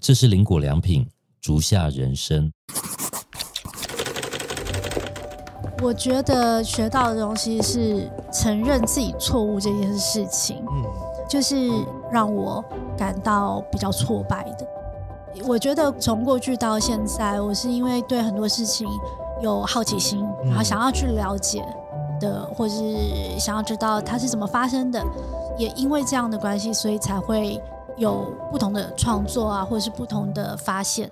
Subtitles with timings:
[0.00, 1.06] 这是林果良品
[1.42, 2.50] 竹下人生。
[5.82, 10.84] 我觉得学到的东西是承认自己错误这件事情，嗯，
[11.28, 11.70] 就是
[12.10, 12.64] 让我
[12.96, 14.66] 感到比较挫败的。
[15.46, 18.88] 我觉得从过去到现在，我是因为对很多事情
[19.42, 21.62] 有好奇心，然后想要去了解
[22.18, 25.02] 的，或是想要知道它是怎么发生的，
[25.58, 27.62] 也因为这样的关系，所以才会
[28.00, 31.10] 有不同的创作啊，或者是不同的发现。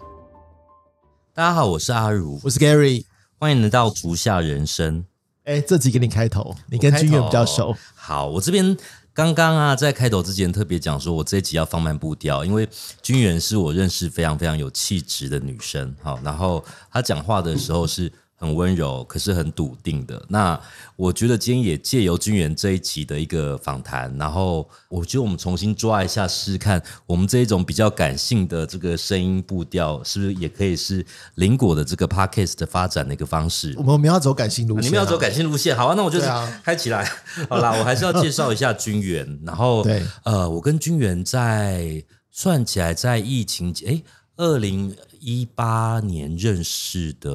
[1.34, 3.04] 大家好，我是阿如，我是 Gary。
[3.38, 5.04] 欢迎来到足下人生。
[5.44, 7.76] 哎，这集给你开头，你跟君远比较熟。
[7.94, 8.74] 好，我这边
[9.12, 12.66] 刚刚啊，在开头之前特别讲说，我这一集要放慢步调，因为
[13.02, 15.94] 君远是我认识非常非常有气质的女生。
[16.02, 18.10] 好，然后她讲话的时候是。
[18.38, 20.24] 很温柔，可是很笃定的。
[20.28, 20.58] 那
[20.94, 33.74] 我觉得今天也借由君元这一集的一个访谈，然后我觉得我们重新抓一下试试看，我们这一种比较感性的这个声音步调，是不是也可以是林果的这个 podcast 的发展的一个方式？
[33.76, 36.20] 我们要走感性路线，你们要走感性路线，好啊，那我就
[36.62, 37.04] 开起来。
[37.48, 39.84] 好啦，我还是要介绍一下君元，然后
[40.22, 44.00] 呃，我跟君元在算起来在疫情哎
[44.36, 44.96] 二零。
[45.20, 47.30] 一八年认识的，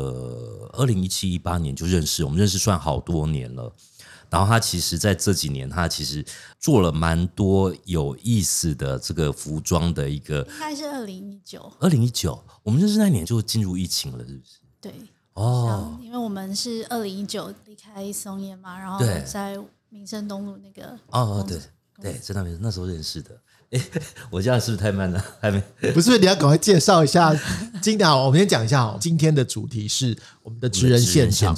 [0.74, 3.74] 二零一七一八年就认识，我们认识算好多年了。
[4.30, 6.26] 然后他其实在这几年，他其实
[6.60, 10.40] 做了蛮多有意思的这个服装的一个。
[10.40, 14.60] 应该是二零一九，二零一九，我们认识那年就进入疫情了，是不是？
[14.82, 14.92] 对，
[15.34, 19.56] 哦，因为我们是二零一九离开松烟嘛，然后在
[19.90, 20.98] 民生东路那个。
[21.12, 21.60] 哦，对
[22.02, 23.40] 对，在那边那时候认识的。
[24.30, 25.24] 我这样是不是太慢了？
[25.42, 25.62] 还没
[25.94, 27.36] 不是，你要赶快介绍一下。
[27.82, 31.56] 今天我们先讲一下哦，今天的主题是我们的职人现场，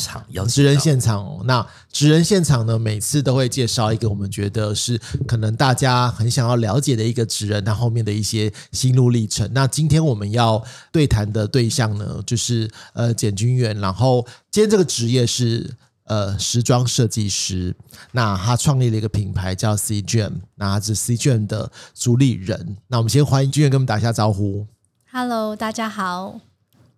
[0.47, 1.41] 职人现场哦。
[1.45, 9.49] 那职人现场呢，每次都会介绍一个我们觉得是可能大家很想要了解的一个职人，他后面的一些心路历程。
[9.53, 13.77] 那今天我们要对谈的对象呢，就是呃简君远。
[13.79, 15.75] 然后今天这个职业是。
[16.05, 17.75] 呃，时装设计师，
[18.11, 22.77] 那他创立了一个品牌叫 C Jam，那他是 C Jam 的主理人。
[22.87, 24.67] 那我们先欢迎君元跟我们打一下招呼。
[25.11, 26.39] Hello，大家好，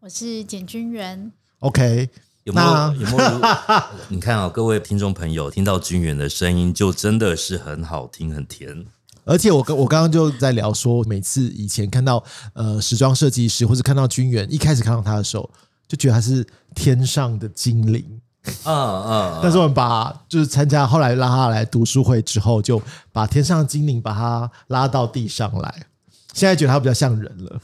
[0.01, 1.31] 我是简君元。
[1.59, 2.09] OK，
[2.43, 3.41] 有没有有没有？
[4.09, 8.85] 你看啊，各位听众朋友，听到君元的声音，就真的是很好听，很甜。
[9.23, 12.21] 而且我跟我刚刚就在聊说，每次以前看到
[12.53, 15.49] 呃时装设计师，或者看到君元，一开始看到他的时候，
[15.87, 16.45] 就觉得他是
[16.75, 18.19] 天上的精灵。
[18.65, 22.81] 嗯嗯，但是我们把就是参加后来拉他来读书会之后，就
[23.11, 25.85] 把天上精灵把他拉到地上来，
[26.33, 27.61] 现在觉得他比较像人了。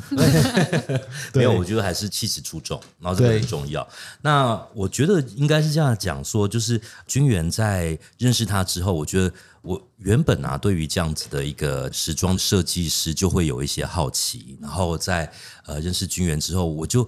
[1.33, 3.87] 没有，我觉得还是气质出众，然后这个很重要。
[4.21, 15.31] 那我觉得应该是这样讲说，就是君元在认识他之后，我觉得我原本啊，对于这样子的一个时装设计师就会有一些好奇，然后在
[15.65, 17.07] 呃认识君元之后，我就。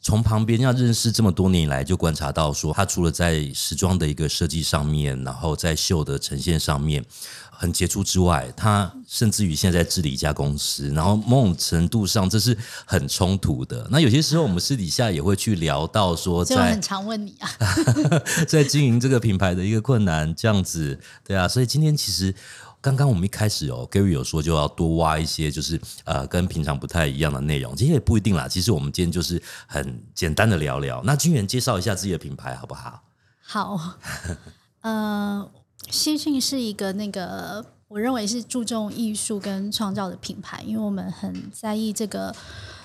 [0.00, 7.04] 从旁边要认识这么多年以来，就观察到说，他除了在时装的一个设计上面，然后在秀的呈现上面
[7.50, 13.86] 很杰出之外，他甚至于现在治理一家公司，然后某种程度上这是很冲突的。
[13.90, 17.50] 那有些时候我们私底下也会去聊到说，在很常问你啊，
[18.48, 22.34] 在经营这个品牌的一个困难，这样子，对啊，所以今天其实。
[22.80, 27.74] 刚刚我们一开始哦，Gary 有说就要多挖一些，就是呃跟平常不太一样的内容。
[27.74, 28.46] 其实也不一定啦。
[28.46, 31.02] 其实我们今天就是很简单的聊聊。
[31.04, 33.02] 那君元介绍一下自己的品牌好不好？
[33.42, 33.78] 好，
[34.82, 35.50] 呃，
[35.90, 42.34] 西讯是一个那个我认为是注重艺术跟创造的品牌，因为我们很在意这个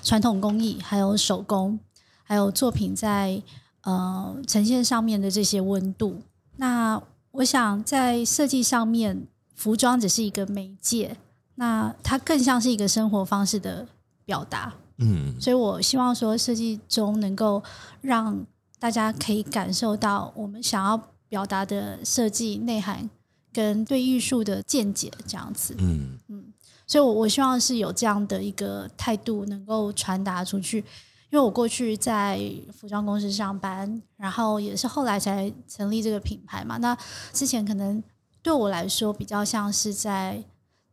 [0.02, 1.78] 传统工艺，还有手工，
[2.24, 3.40] 还有作品在
[3.82, 6.20] 呃呈现上面的这些温度。
[6.56, 7.00] 那
[7.30, 9.28] 我想在设计上面。
[9.54, 11.16] 服装只是一个媒介，
[11.54, 13.86] 那它更像是一个生活方式的
[14.24, 14.74] 表达。
[14.98, 17.62] 嗯，所以我希望说设计中能够
[18.00, 18.44] 让
[18.78, 23.08] 大家可以感受到我们想要表达的设计内涵
[23.52, 25.74] 跟对艺术的见解这样子。
[25.78, 26.44] 嗯嗯，
[26.86, 32.40] 所以我我希望是有这样的一个态度能够传达出去，因为我过去在
[32.72, 36.76] 服装公司上班，然后也是后来才成立这个品牌嘛。
[36.78, 36.96] 那
[37.32, 38.02] 之前可能。
[38.44, 40.44] 对我来说，比较像是在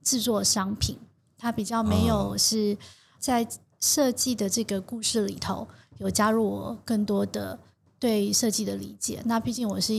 [0.01, 0.97] 制作商品，
[1.37, 2.77] 它比较没有是
[3.19, 3.45] 在
[3.81, 5.67] 设计的这个故事里头
[5.97, 7.59] 有加入我更多的
[7.99, 9.21] 对设计的理解。
[9.25, 9.93] 那毕竟我是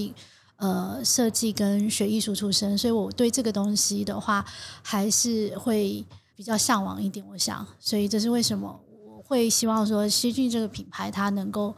[0.57, 4.43] 呃设计跟学艺术出身，所以我对这个东西的话
[4.83, 6.03] 还是会
[6.35, 7.23] 比较向往一点。
[7.29, 11.77] 我想，所以这是为什么我会希望说西俊这个品牌它能够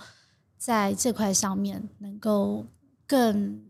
[0.57, 2.65] 在这块上面能够
[3.09, 3.64] 更。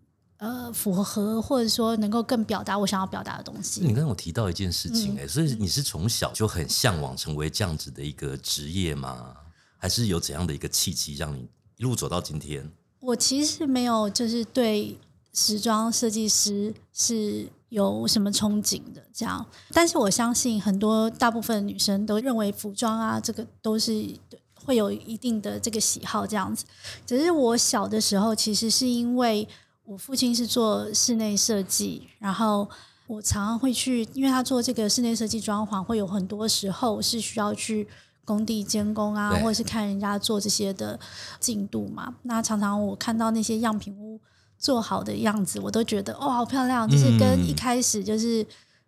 [0.44, 3.80] 呃符合，或者说能够更表达我想要表达的东西。
[3.80, 9.34] 你刚刚有提到一件事情哎，所以你是从小就很向往成为这样子的一个职业吗？
[9.78, 12.70] 还是有怎样的一个契机让你一路走到今天？
[13.00, 14.98] 我其实没有，就是对
[15.32, 19.44] 时装设计师是有什么憧憬的这样。
[19.72, 24.16] 但是我相信很多大部分女生都认为服装啊，这个都是
[24.64, 26.64] 会有一定的这个喜好这样子。
[27.06, 29.46] 只是我小的时候，其实是因为
[29.84, 32.68] 我父亲是做室内设计，然后
[33.06, 37.88] 我常常会去，因为他做这个室内设计装潢，会有很多时候是需要去。
[38.26, 40.98] 工地监工啊，或者是看人家做这些的
[41.38, 42.14] 进度嘛。
[42.22, 44.18] 那常常我看到那些样品屋
[44.58, 46.88] 做好的样子，我都觉得哦，好漂亮！
[46.88, 48.42] 就是跟一开始就是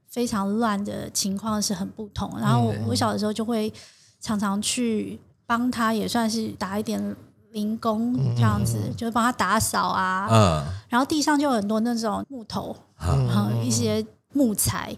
[0.09, 2.33] 非常乱的情况是很不同。
[2.41, 3.71] 然后我我小的时候就会
[4.23, 7.15] 常常去帮他，也算是打一点
[7.57, 10.29] 零工这样子，就是帮他打扫啊。
[10.31, 10.65] 嗯。
[10.89, 14.97] 然后地上就有很多那种木头，然后一些木材，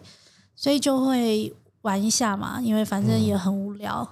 [0.54, 4.06] 所以就会玩一下嘛，因为反正也很无聊。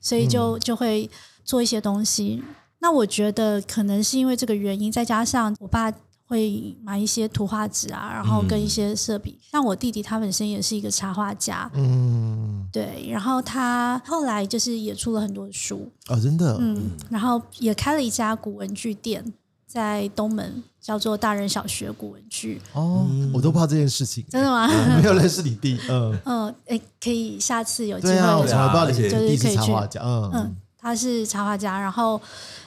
[0.00, 1.10] 所以就就会
[1.44, 2.42] 做一些东西。
[2.78, 5.92] 那我觉得可能是因为这个原因，再加上我爸
[6.30, 9.36] 会买一些图画纸啊，然后跟一些色笔。
[9.50, 13.08] 像我弟弟，他本身也是一个插画家，嗯，对。
[13.10, 16.92] 然后他后来就是也出了很多书哦，真的，嗯。
[17.10, 19.24] 然后也开了一家古文具店，
[19.66, 22.62] 在东门，叫做大人小学古文具。
[22.74, 23.04] 哦，
[23.34, 24.68] 我都怕这件事情，真的吗？
[25.02, 32.20] 没有认识你弟，嗯嗯，哎，可以下次有机会，我从来不知道你弟是插画家，嗯嗯，他是插画家，然后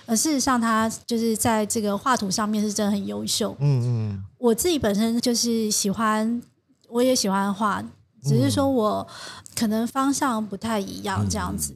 [0.06, 6.42] 呃，事实上他就是在这个画图上面是真的很优秀，嗯嗯，我自己本身就是喜欢，
[6.90, 7.84] 我也喜欢画，
[8.24, 9.08] 只是说我
[9.56, 11.76] 可能方向不太一样这样子。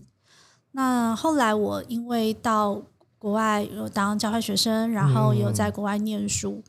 [0.71, 2.81] 那后来我因为到
[3.17, 6.63] 国外有当交换学生，然后有在国外念书。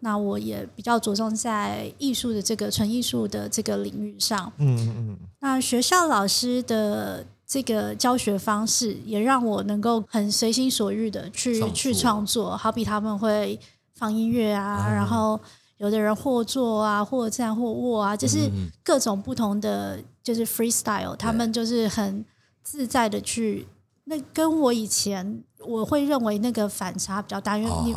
[0.00, 4.52] 那我也比较着重在艺术的这个纯艺术的这个领域上。
[4.58, 5.18] 嗯嗯嗯。
[5.40, 12.56] 那学校老师的这个教学方式，也让我能够很随心所欲的去去创作。
[12.56, 13.60] 好比他们会
[13.94, 15.38] 放音乐啊，然后
[15.76, 18.50] 有的人或坐啊，或站或卧啊，就是
[18.82, 21.14] 各种不同的，就是 freestyle。
[21.14, 22.24] 他们就是很
[22.62, 23.68] 自在的去。
[24.04, 27.94] 那跟我以前我会认为那个反差比较大，因为你。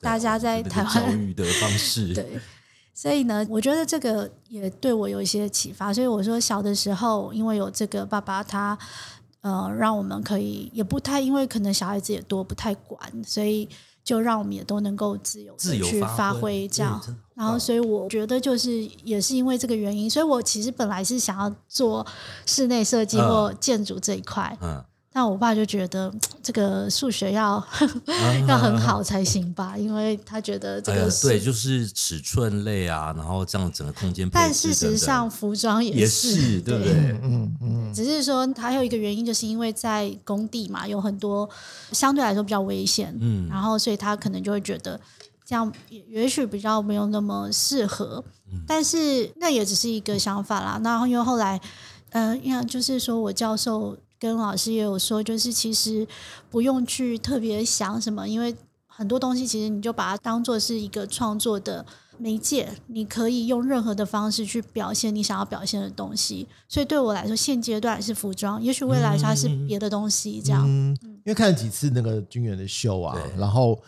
[0.00, 2.38] 大家在台湾教育的方式， 对，
[3.00, 5.94] 所以呢，我觉得这个也对我有一些启发。
[5.94, 8.76] 所以我说，小的时候因为有这个爸爸，他
[9.40, 13.68] 呃，让我们可以也不太，因为可能小孩子也多，不太管，所以
[14.02, 17.00] 就让我们也都能够自由自由去发挥这样。
[17.34, 22.04] 然后，所以我觉得就是也是因为这个原因，所以我其实本来是想要做
[22.46, 24.58] 室内设计或建筑这一块。
[24.60, 24.84] 嗯。
[25.14, 26.12] 那我爸就觉得
[26.42, 27.66] 这个数学要
[28.46, 34.28] 要很好才行吧，因为他觉得这个对，就是尺寸类啊，然后这样整个空间。
[34.30, 36.92] 但事实上，服装也是对不对？
[37.22, 37.92] 嗯嗯。
[37.92, 41.48] 只是说还有一个原因，就是因为在工地嘛，有很多
[41.90, 45.00] 相对来说比较危险，嗯，然后所以他可能就会觉得
[45.44, 48.22] 这样也也许比较没有那么适合。
[48.66, 50.78] 但是那也只是一个想法啦。
[50.82, 51.60] 那因为后来，
[52.10, 53.96] 呃，因为就是说我教授。
[54.18, 56.06] 跟老师也有说，就是其实
[56.50, 58.54] 不用去特别想什么，因为
[58.86, 61.84] 很多东西其实你就把它当做是一个创作的
[62.18, 66.48] 媒介，你可以用任何的方式去表现你想要表现的东西。
[66.68, 70.42] 所以对我来说，现阶段是服装，也许未来它是别的东西。
[70.42, 73.80] 这样，因为看了几次那个军人的秀啊，然后，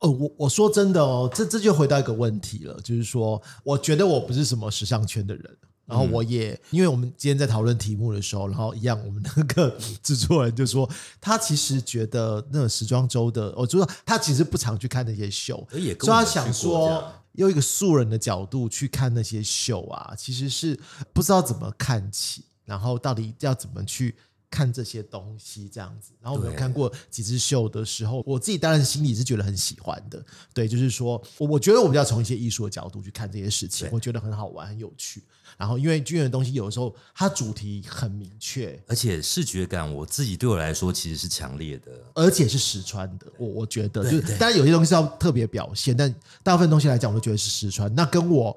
[0.00, 5.56] 哦，我我说真的哦，这这就回到一个问题了，就是说，我觉得我不是什么时尚圈的人。
[5.86, 10.88] 然后我也，因为我们今天在讨论题目的时候，然后一样，我们那个制作人就说，
[11.20, 17.02] 他其实觉得那个时装周的，我就说他其实不常去看那些秀，所以他想说，
[17.32, 20.78] 用一个素人的角度去看那些秀啊，其实是
[21.12, 24.16] 不知道怎么看起，然后到底要怎么去。
[24.48, 30.24] 看这些东西这样子，然后我们有看过几支秀的时候，我自己当然心里是觉得很喜欢的。
[30.54, 35.22] 对，就是说我我觉得我们要从一些艺术的角度去看这些事情，我觉得很好玩、很有趣。
[35.56, 43.26] 然后因为军人的东西有的时候它主题很明确，而且视觉感我自己对我来说其实是强烈的，而且是实穿的。
[43.38, 47.94] 我我觉得，就是当然有些东西要特别表现，但大部分东西来讲，我都觉得是实穿。
[47.94, 48.56] 那跟我。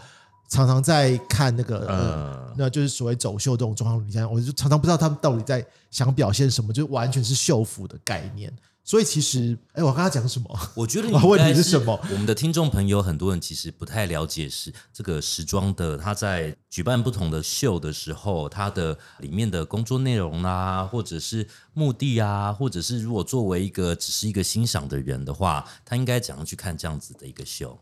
[0.51, 8.51] 常常在看那个，呃，那就是所谓走秀这种状况，你像我就常常不知道他们到底在想表现什么，就完全是秀服的概念。
[8.89, 10.60] 所以其实，哎，我刚刚讲什么？
[10.74, 11.96] 我觉得 问题是什么？
[12.12, 27.77] 我们的听众朋友很多人其实不太了解是这个时装的，他在举办不同的秀的时候，他的里面的工作内容啊，或者是目的啊，或者是如果作为一个只是一个欣赏的人的话，他应该怎样去看这样子的一个秀？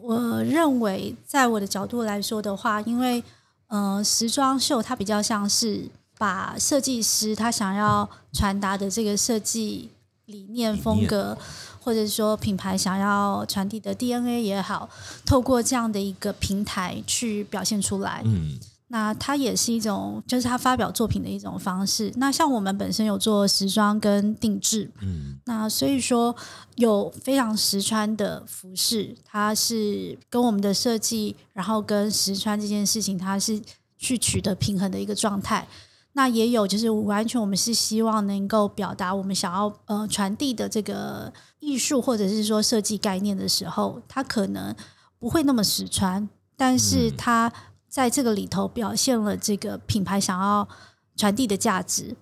[0.00, 3.22] 我认为，在我的角度来说的话，因为
[3.66, 9.90] 呃，时装秀它比较像是把设计师他想要传达的这个设计
[10.26, 11.36] 理念风格，
[11.80, 14.88] 或者说品牌想要传递的 DNA 也好，
[15.24, 18.22] 透过这样的一个平台去表现出来。
[18.24, 18.58] 嗯。
[18.88, 22.12] 那它也是一种，就是他发表作品的一种方式。
[22.16, 26.36] 那像我们本身有做时装跟定制，嗯，那所以说
[26.76, 33.60] 有非常实穿的服饰，它是跟我们的设计，然后跟实穿这件事情，它是
[33.98, 35.66] 去取得平衡的一个状态。
[36.14, 44.74] 那也有就是完全我们是希望能够表达我们想要呃传递的这个艺术或者是说设计概念的时候，它可能
[45.18, 47.52] 不会那么实穿，但是它。
[47.86, 50.68] 在这个里头表现了这个品牌想要
[51.16, 52.16] 传递的价值。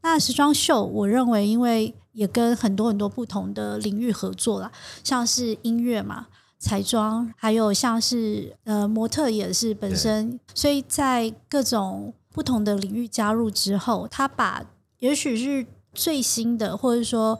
[0.00, 4.72] 那时装秀，我认为因为也跟很多很多不同的领域合作了，
[5.04, 6.26] 像是音乐嘛、
[6.58, 14.64] 彩妆，还有像是呃模特也是本身，所以在各种不同的领域加入之后，他把
[14.98, 17.38] 也许是最新的或者说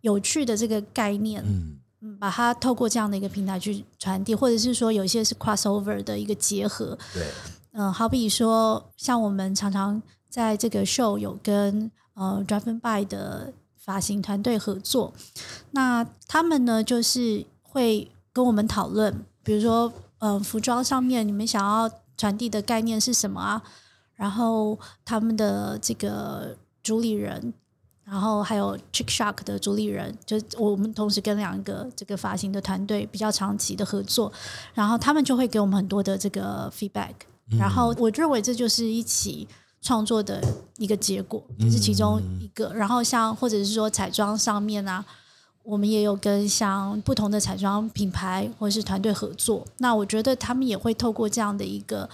[0.00, 1.76] 有趣的这个概念，嗯。
[2.02, 6.96] 嗯，把它透过这样的一个平台去传递，或者是说有一些是 crossover 的一个结合。
[7.12, 7.26] 对，
[7.72, 15.12] 嗯，好比说，像我们常常在这个 show 有跟呃 Driven by 的发型团队合作，
[15.72, 23.62] 那他们呢就是会跟我们讨论，比如说，呃，服装上面你们想要传递的概念是什么啊？
[24.20, 27.52] 然后他们的这个主理人。
[28.02, 34.32] 然后还有 Chick Shark 的主理人，就我们同时跟两个这个发型的团队比较长期的合作，
[34.74, 37.12] 然后他们就会给我们很多的这个 feedback，
[37.56, 39.46] 然后我认为这就是一起
[39.80, 40.42] 创作的
[40.78, 42.72] 一个结果，这是其中一个。
[42.74, 45.04] 然后像或者是说彩妆上面啊，
[45.62, 52.10] 我们也有跟像不同的彩妆品牌或者是团队合作，那我觉得他们也会透过这样的一个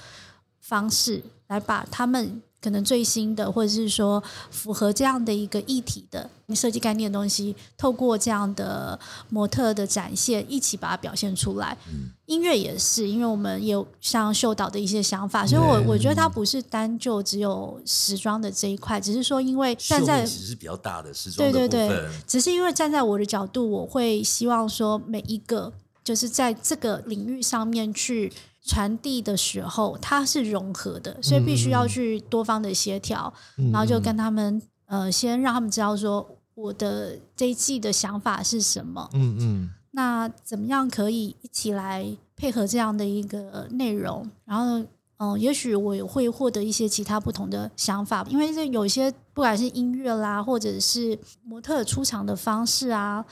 [0.60, 2.42] 方式来把他们。
[2.58, 8.98] 可能最新的，或者是说符合这样的一个议题的设计概念的东西，透过这样的
[9.28, 11.76] 模特的展现，一起把它表现出来。
[12.24, 25.72] 音乐也是，因为我们有像秀导的一些想法，所以我我觉得它不是单就只有时装的这一块，只是说因为站在其实是比较大的时装对对对，只是因为站在我的角度，我会希望说每一个
[26.02, 28.32] 就是在这个领域上面去。
[28.66, 33.32] 传递的时候，它是融合的，所以必须要去多方的协调，
[33.72, 39.08] 然后就跟他们呃，先让他们知道说我的这一季的想法是什么。
[39.12, 39.70] 嗯嗯。
[39.92, 42.04] 那怎么样可以一起来
[42.34, 44.28] 配合这样的一个内容？
[44.44, 44.84] 然后
[45.18, 53.24] 嗯，也许我也会获得一些其他不同的想法，因为这有些不管是音乐啦，或者是模特出场的方式啊。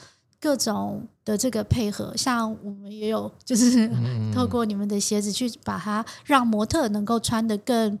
[0.45, 3.89] 各种的这个配合，像我们也有， 就是
[4.31, 7.97] 透过你们的鞋子去把它让模特能够穿的更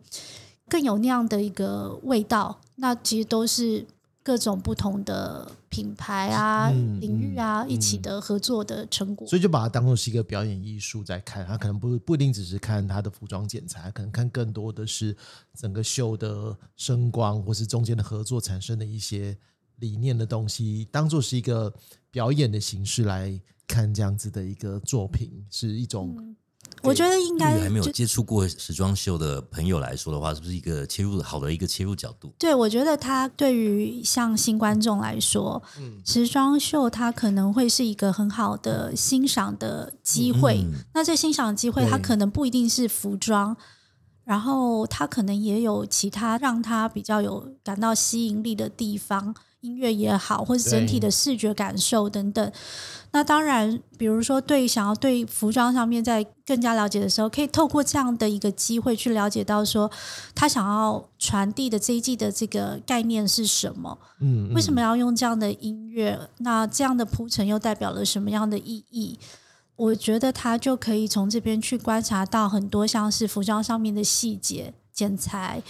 [0.69, 2.61] 更有那样的一个味道。
[2.75, 3.83] 那其实都是
[4.21, 9.27] 各种不同的品牌啊、领域啊一起的合作的成果。
[9.27, 15.17] 所以就把它当做是一个表演艺术在看，他可能不不一定只是看他的服装剪裁，可能看更多的是
[15.55, 19.35] 整个秀的声光，或是中间的合作产生的一些。
[19.79, 21.73] 理念的东西当做是一个
[22.11, 26.35] 表演的形式来看，这样子的一个作品是一种。
[26.81, 32.33] 我觉得应该还没有接触过时装秀的朋友来说的话，是不是一个切入好的一个切入角度？
[32.37, 40.65] 对，我觉得它对于像新观众来说，嗯，时装秀它可能会是一个很好的欣赏的机会。
[40.93, 43.55] 那这欣赏机会，它可能不一定是服装。
[44.23, 49.35] 然后它可能也有其他让它比较有感到吸引力的地方，
[49.65, 52.51] 音乐也好，或者整体的视觉感受等等。
[53.11, 59.89] 那当然，比如说对想要对服装上面在更加了解的时候，可以透过这样的一个机会去了解到说
[60.35, 63.97] 他想要传递的这一季的这个概念是什么？
[64.19, 66.19] 嗯，为什么要用这样的音乐？
[66.39, 69.17] 那这样的铺陈又代表了什么样的意义？
[69.77, 75.61] 我觉得他就可以从这边去观察到很多像是服装上面的细节、剪裁，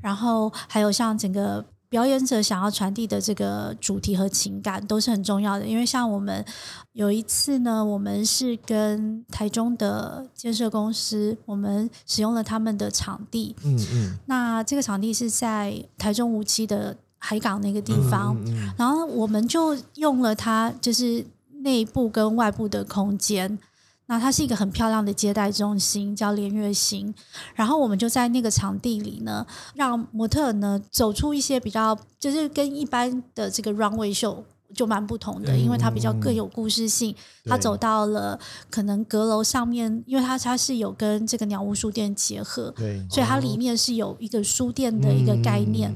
[0.00, 5.66] 然后还有像整个表演者想要传递的这个主题和情感都是很重要的。
[5.66, 6.42] 因为像我们
[6.94, 18.34] 有一次呢，我们是跟台中的建设公司，我们使用了他们的场地，嗯嗯，那这个场地是在台中无期的海港那个地方，
[18.78, 21.26] 然后我们就用了它，就是。
[21.64, 23.56] 内部跟外部的空间，
[24.12, 27.14] 那它是一个很漂亮的接待中心，叫连月星。
[27.54, 34.36] 然后我们就在那个场地里呢，让模特呢走出一些比较，就是跟一般的这个 runway show
[34.74, 37.16] 就蛮不同的，因为它比较更有故事性。
[37.46, 38.38] 它走到了
[38.68, 45.90] 可能阁楼上面，因为它它是有跟这个鸟屋书店结合，对，所以它里面是有一个书店的一个概念。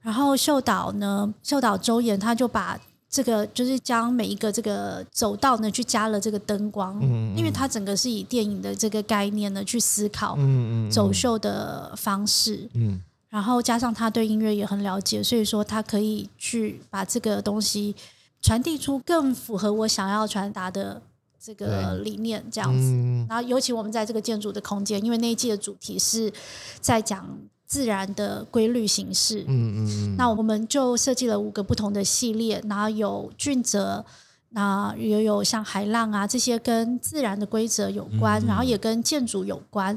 [0.00, 2.78] 然后秀岛呢，秀岛周岩他就把
[3.10, 13.02] 这个就是将每一个这个走道呢去加了这个灯光，嗯，因为它整个是以电影的这个概念呢去思考，嗯嗯，走秀的方式，嗯。
[13.30, 17.94] 然后加上他对音乐也很了解，所以说他可以去把这个东西
[18.40, 21.02] 传递出更符合我想要传达的
[21.38, 23.26] 这个理念，这样子。
[23.28, 26.32] 然后尤其我们在这个建筑的空间，因为那一季的主题是
[26.80, 27.38] 在讲
[27.68, 34.04] 自然的规律形式，嗯嗯，那我们就设计了五个不同的系列，然后有俊泽，
[34.48, 39.96] 那也有像海浪啊这些跟自然的规则有关，然后也跟建筑有关，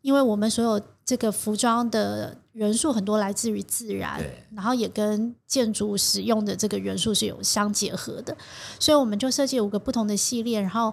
[0.00, 2.38] 因为我们所有这个服装的。
[2.58, 4.20] 元素很多来自于自然，
[4.52, 8.36] 然后也跟建筑使用的这个元素是有相结合的，
[8.80, 10.92] 所以我们就设计五个不同的系列，然后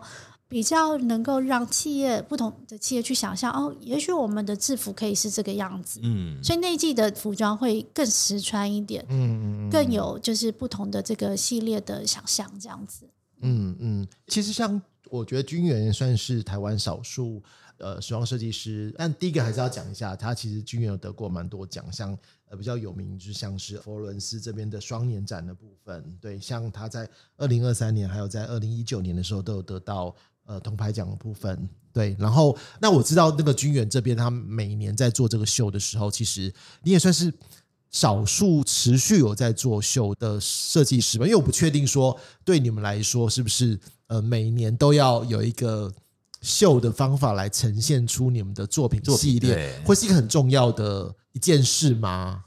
[0.55, 13.05] 比较能够让企业不同的企业去想象哦，也许我们的制服可以是这个样子，嗯，所以那季的服装会更实穿一点，嗯嗯，更有就是不同的这个系列的想象这样子，
[13.41, 17.43] 嗯嗯，其实像我觉得君元算是台湾少数。
[17.77, 32.15] 呃，时装设计师，但第一个还是要讲一下，他其实均有得过蛮多奖，像呃比较有名，就像是佛罗伦斯这边的双年展的部分，对，像他在二零二三年，还有在二零一九年的时候，都有得到呃铜牌奖的部分，对。
[32.19, 37.33] 然后，那我知道那个军远这边，他每年在做这个秀的时候，其实你也算是
[37.91, 41.25] 少数持续有在做秀的设计师吧？
[41.25, 45.93] 因为我不确定说对你们来说是不是呃每年都要有一个。
[46.41, 52.43] 秀的方法来呈现出你们的作品系列，会是一个很重要的一件事吗？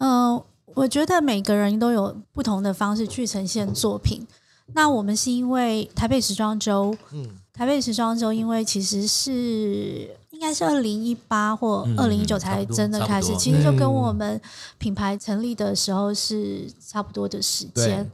[0.00, 0.42] 嗯，
[0.74, 4.26] 我觉得每个人都有不同的方式去呈现作品。
[4.74, 14.40] 那我们是因为台北时装周，嗯，台北时装周因为其实是应该是二零一八或二零一九才真的开始，其实就跟我们
[14.78, 18.10] 品牌成立的时候是差不多的时间。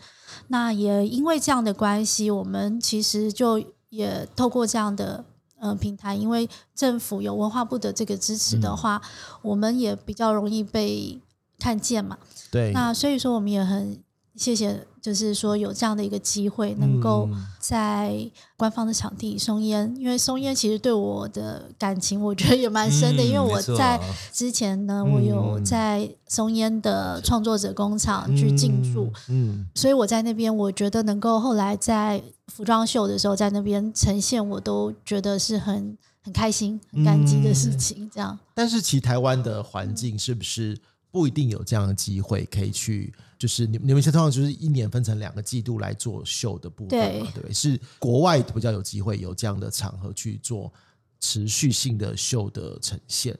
[0.48, 3.62] 那也因为这样的关系，我们其实就。
[3.94, 5.24] 也透过这样的
[5.60, 9.00] 呃平台，因为政府有文化部的这个支持的话，
[9.40, 11.20] 我们也比较容易被
[11.60, 12.18] 看见嘛。
[12.50, 13.96] 对，那所以说我们也很。
[14.36, 17.28] 谢谢，就是说有这样的一个机会，能够
[17.60, 23.22] 在官方的场地松烟，因为松烟其实对我的感情，我觉得也蛮深的。
[23.22, 24.00] 因为我在
[24.32, 38.10] 之前呢，我有在松烟的创作者工厂去进驻，嗯，所以我在那边，我觉得能够后来在服装秀的时候在那边呈现，我都觉得是很很开心、很感激的事情。
[38.12, 40.76] 这样，但是其台湾的环境是不是
[41.14, 43.14] 不一定有这样的机会可以去？
[43.38, 47.52] 就是你你们现在通常就是一年分成两个季度来做秀的部分嘛，对不对？
[47.52, 50.72] 是国外比较有机会有这样的场合去做
[51.20, 53.38] 持续性的秀的呈现。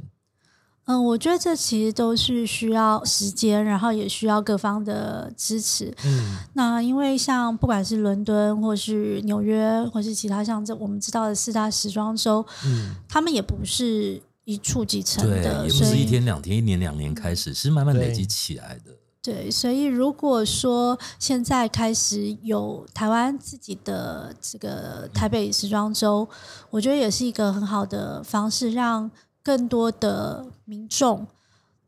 [0.85, 5.93] 嗯，我觉得这其实都是需要时间，然后也需要各方的支持。
[6.05, 18.90] 嗯，那因为像不管是伦敦或是纽约，或是其他像这我们知道的四大时装周，嗯，他们也不是一触即成的，也不是一天两天、一年两年开始，是慢慢累积起来的。
[19.22, 26.28] 对，所以如果说现在开始有台湾自己的这个台北时装周，
[26.68, 29.11] 我觉得也是一个很好的方式，让
[29.42, 31.26] 更多的民众，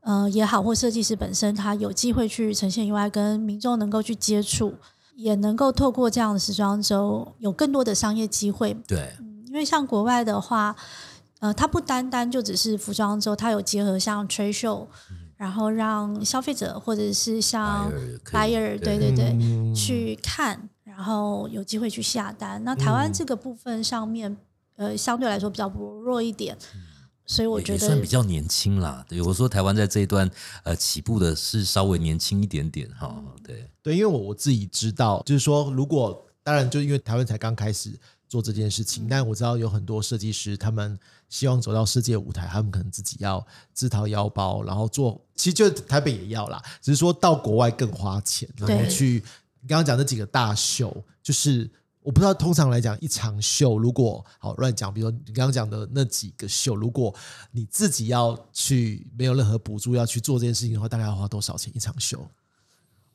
[0.01, 4.73] 呃也好，或设计师本身他有机会去呈现以外，跟民众能够去接触，
[5.15, 8.73] 也能够透过这样的时装周有更多的商业机会。
[8.89, 9.15] 对，
[9.47, 10.75] 因为像国外的话，
[11.47, 14.87] 呃，它不单单就只是服装周，它有结合像 trade show。
[15.39, 17.93] 然后让消费者或者是像
[18.33, 19.37] buyer 对对对
[19.75, 22.65] 去看，然后有机会去下单。
[22.65, 24.35] 那台湾这个部分上面，
[24.77, 26.57] 呃，相对来说比较薄弱一点，
[27.27, 29.05] 所以我觉得也算比较年轻啦。
[29.07, 30.27] 对，我说台湾在这一段
[30.65, 33.23] 呃起步的是稍微年轻一点点哈。
[33.45, 37.93] 对对，因为我我自己知道，就是说，如果当然就因为台湾才刚开始。
[38.29, 45.21] 做这件事情，但我知道有很多设计师，他们希望走到世界舞台，他们可能自己要自掏腰包，然后做。
[45.35, 49.23] 其实就台北也要啦，只是说到国外更花钱，然后去
[49.61, 51.71] 你刚刚讲那几个大秀，就是
[52.03, 57.15] 我不知道通常来讲一场秀，如果好乱讲，比如说你刚刚讲的那几个秀，如果
[57.51, 62.27] 你自己要去没有任何补助要去做这件事情的话，大概要花多少钱一场秀？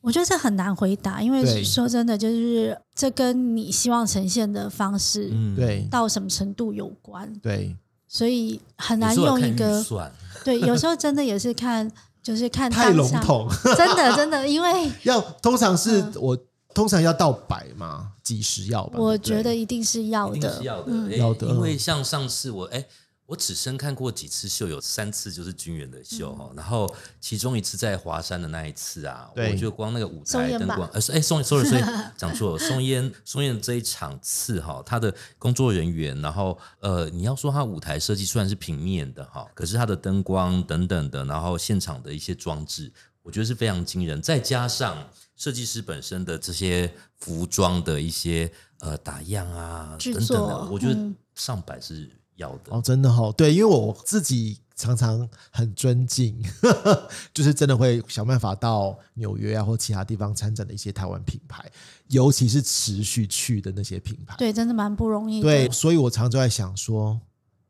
[0.00, 7.76] 我觉得这很难回答，因为说真的，就是这跟你希望呈现的方式，对，到什么程度有关，对，
[8.12, 9.82] 所以很难用一个，
[10.44, 11.90] 对，有时候真的也是看，
[12.22, 16.36] 就是看太笼统， 真的真的，因为要通常是我
[16.74, 18.12] 通常要到百嘛？
[18.22, 18.98] 几十要吧？
[18.98, 21.46] 我觉得一定是要的，要的，要的。
[21.46, 22.84] 因为像上次我哎。
[23.32, 26.50] 我只身看过几次秀，有三次就是军人的秀哈。
[26.54, 31.82] 然后其中一次在华山的那一次啊，我就光那个舞台灯光，呃，哎，松松所以
[32.14, 42.92] 讲错了，松烟松烟这一场次哈，他的工作人员，然后呃，你要说他舞台设计虽然是平面的哈，可是他的灯光等等的，然后现场的一些装置，
[43.22, 44.20] 我觉得是非常惊人。
[44.20, 52.10] 再加上设计师本身的这些服装的一些呃打样啊等等的，我觉得上百是。
[52.36, 56.42] 要的哦，真的哈，对，因为我自己常常很尊敬，
[57.32, 61.70] 就是真的会想办法到纽约啊或其他地方参展的一些台湾品牌，
[62.08, 65.40] 尤其是持续去的那些品牌，对，真的蛮不容易。
[65.40, 67.20] 对，所以我常就在想说，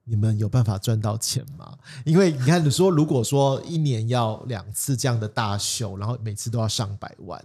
[0.04, 1.76] 你们有办法赚到钱吗？
[2.04, 7.44] 因为你看，你说如果说一年要两次这样的大秀，然后每次都要上百万。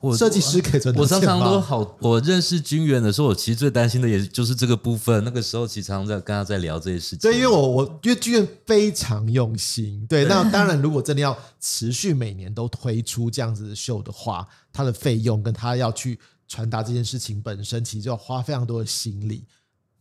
[0.00, 5.24] 我设计师可以赚我常常都好，我认识军元的时候，我其实最担心的也就是这个部分。
[5.24, 7.18] 那个时候其实常常在跟他在聊这些事情。
[7.18, 10.06] 对，因为我我因为军元非常用心。
[10.08, 19.44] 对，那当然，如果真的要持续每年都推出这样子的秀的话，它的费用跟他要去传达这件事情本身，其实就要花非常多的心力。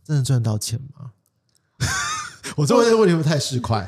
[0.06, 1.12] 真的赚到钱吗？
[2.56, 3.88] 我这问的问题不太市侩。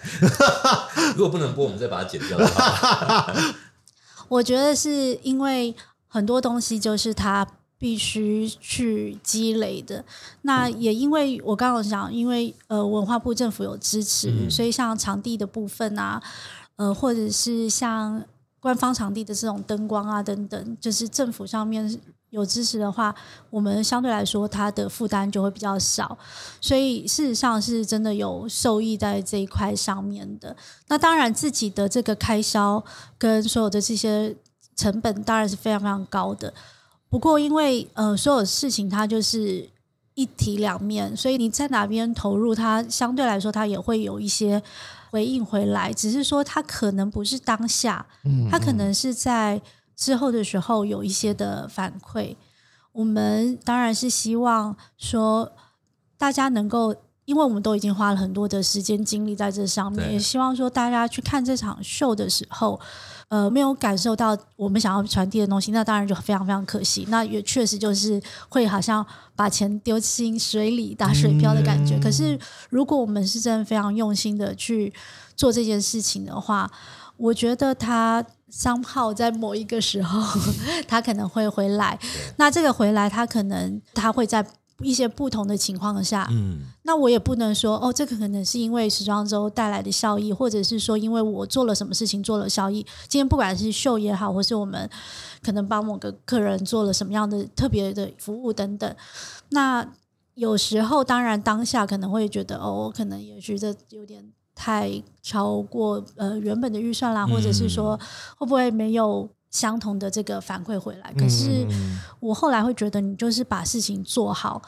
[1.16, 2.40] 如果不能播，我们再把它剪掉。
[4.28, 5.76] 我觉得是因为。
[6.10, 10.04] 很多东西就是他必须去积累的。
[10.42, 16.22] 那也因为我刚刚讲，因为呃文化部政府有支持，所以像场地的部分啊，
[16.76, 18.22] 呃或者是像
[18.60, 21.98] 官方场地的这种灯光啊等等，就是政府上面
[22.32, 23.16] 有支持的话，
[23.50, 26.18] 我们相对来说它的负担就会比较少。
[26.60, 30.54] 所以事实上是真的有受益在这一块上面的。
[30.90, 32.84] 那当然自己的这个开销
[33.18, 34.36] 跟所有的这些。
[34.80, 36.54] 成本当然是非常非常高的，
[37.10, 39.70] 不过因为呃所有事情它就是
[40.14, 44.64] 一体两面，所以你在哪边投入，它相对来说它也会有一些
[45.12, 48.06] 回应回来，只是说它可能不是当下，
[48.50, 49.62] 它可能是在
[49.98, 52.38] 之后的时候有一些的反馈。
[52.94, 55.52] 我们当然是希望说
[56.18, 62.80] 大家能够，因为我们都已经花了很多的时间精力在这上面，也希望说大家去看这场秀的时候。
[63.30, 67.06] 呃，没有感受到我们想要传递的东西，那当然就非常非常可惜。
[67.10, 72.00] 那也确实就是会好像把钱丢进水里打水漂的感觉。
[72.00, 72.38] 可是
[72.70, 74.92] 如果我们是真的非常用心的去
[75.36, 76.70] 做这件事情的话，
[77.18, 80.22] 我觉得他商号在某一个时候
[80.88, 82.00] 他可能会回来。
[82.38, 84.46] 那这个回来，他可能他会在。
[84.82, 92.86] 一些不同的情况下，嗯，那我也不能说哦，这个可能是因为时装周带来的效益，或者是说因为我做了什么事情做了效益。
[93.08, 94.90] 今天不管是秀也好，或是我们
[95.42, 98.96] 可能帮某个客人做了什么样的特别的服务等等，
[99.50, 99.86] 那
[100.36, 108.00] 有时候当然当下可能会觉得哦，我可能也觉得有点太超过呃原本的预算啦，或者是说
[108.38, 109.30] 会不会没有。
[109.50, 111.66] 相同的这个反馈回来，可是
[112.20, 114.62] 我后来会觉得，你就是把事情做好，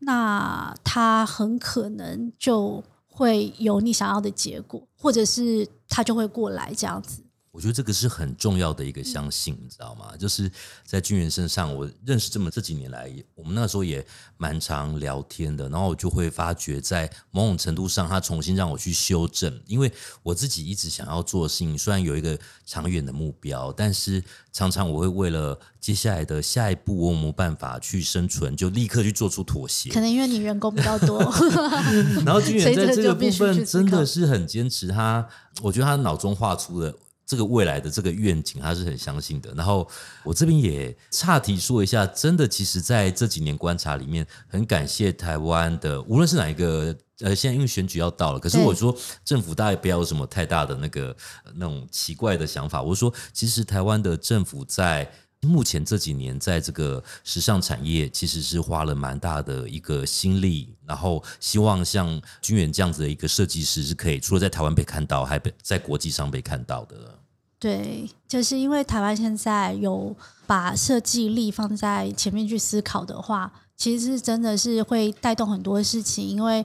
[0.00, 7.22] 那他很可能就会有你想要的结果，或者是他就会过来这样子。
[7.52, 10.16] 我觉得这个是很重要的一个相信，你知道吗？
[10.18, 10.50] 就是
[10.86, 14.04] 在军人身上，我认识这么这几年来，我们那时候也
[14.38, 29.90] 蛮常聊天的，然后我就会发觉，在某种程度上，他重新让我去修正，因为我自己一直想要做的事情，虽然有一个长远的目标，但是常常我会为了接下来的下一步，我有没有办法去生存，就立刻去做出妥协。
[29.90, 31.20] 可能因为你员工比较多，
[32.24, 35.28] 然后军人在这个部分真的是很坚持，他
[35.60, 36.96] 我觉得他脑中画出了。
[37.24, 39.52] 这个未来的这个愿景，他是很相信的。
[39.54, 39.88] 然后
[40.24, 51.16] 我这边也岔题说一下，真的，其实在这几年观察里面，很感谢台湾的，无论是哪一个，呃，现在因为选举要到了，可是我说政府大家不要有什么太大的那个
[51.54, 52.82] 那种奇怪的想法。
[52.82, 55.10] 我说，其实台湾的政府在
[55.46, 67.18] 目前这几年，在这个时尚产业，其实是花了蛮大的一个心力，然后希望像君远这样子的一个设计师，是可以除了在台湾被看到，还被在国际上被看到的。
[67.58, 70.14] 对，就是因为台湾现在有
[70.46, 76.26] 把设计力放在前面去思考的话，其实是真的是会带动很多事情。
[76.26, 76.64] 因为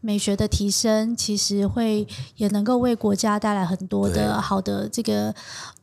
[0.00, 5.34] 美学的提升，其实会也能够为国家带来很多的好的这个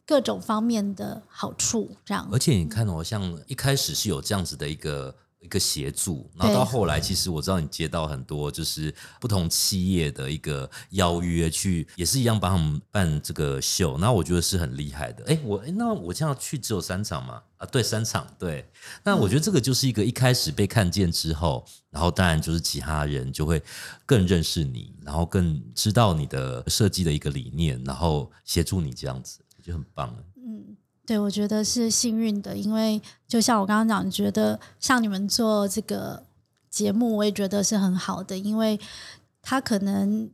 [0.06, 1.89] 各种方面的好处。
[2.06, 15.24] 这样，而且你看哦，像一开始是有这样子的一个一个协助，然后到后来，其实我知道你接到很多就是不同企业的一个邀约，去也是一样帮他们办这个秀，那我觉得是很厉害的。
[15.28, 17.41] 哎，我哎，那我这样去只有三场嘛？
[17.58, 18.68] 啊，对，三场，对。
[19.04, 23.62] 那我觉得这个就是一个一开始被看见之后，然后当然就是其他人就会
[24.06, 30.23] 更认识你，然后更知道你的设计的一个理念，然后协助你这样子，就很棒了。
[30.38, 30.78] 嗯。
[31.08, 36.23] 对，我觉得是幸运的，因为就像我刚刚讲，觉得像你们做这个
[36.67, 38.80] 节目，我也觉得是很好的，因为
[39.39, 40.28] 他可能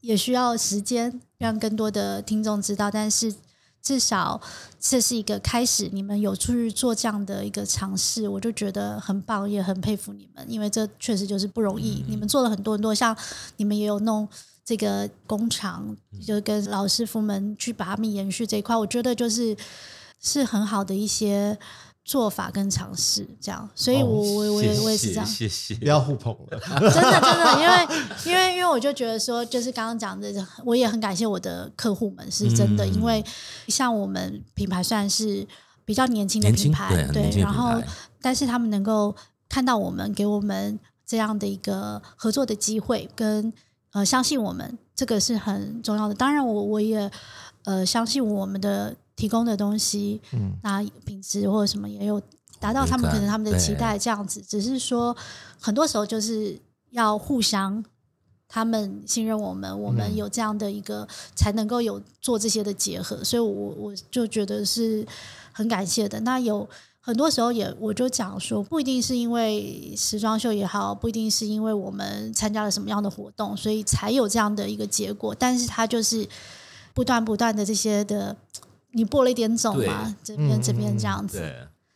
[0.00, 3.34] 也需要时间让更多的听众知道，但是
[3.82, 4.40] 至少
[4.78, 12.04] 这是一个开始，你们有出去做这样的一个尝试，我就觉得很棒，也很佩服你们，因为这确实就是不容易。
[12.06, 13.16] 你们做了很多很多，像
[13.56, 14.28] 你们也有弄
[14.64, 15.96] 这个工厂，
[16.26, 19.56] 就跟老师傅们去把他们延续这一块，我觉得就是。
[20.24, 21.58] 是很好的一些
[22.04, 27.96] 做法跟尝试，这样，所以我我我也我也是这样，谢谢，不要互捧了， 真的真的，因为
[28.26, 30.32] 因为因为我就觉得说，就是刚刚讲的，
[30.64, 33.24] 我也很感谢我的客户们，是真的，因为
[33.66, 35.44] 像我们品牌算是
[35.84, 37.82] 比较年轻的品牌，对，然后
[38.20, 39.12] 但是他们能够
[39.48, 43.52] 看到我们，给我们这样的一个合作的机会，跟
[43.92, 46.14] 呃相信我们，这个是很重要的。
[46.14, 47.10] 当然，我我也
[47.64, 48.96] 呃相信我们的。
[49.14, 52.20] 提供的东西，嗯，那品质或者什么也有
[52.58, 54.40] 达到他们可能他们的期待，这样子。
[54.40, 55.14] 只是说，
[55.60, 56.58] 很多时候就是
[56.90, 57.84] 要互相，
[58.48, 63.22] 他们信任我们，我们有这样的一个才能够有做这些的结合。
[63.22, 65.06] 所以，我我就觉得是
[65.52, 66.18] 很感谢的。
[66.20, 66.68] 那有
[67.04, 75.34] 很多时候也，我就讲说，不一定是因为时装秀也好，不一定是因为我们参加了什么样的活动，所以才有这样的一个结果。
[75.36, 76.24] 但是，它就是
[76.94, 78.36] 不断不断的这些的。
[78.94, 80.14] 你播了一点种嘛？
[80.22, 81.42] 这边这边这样子，